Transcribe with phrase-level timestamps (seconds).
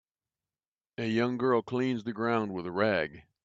[0.97, 3.25] A young girl cleans the ground with a rag.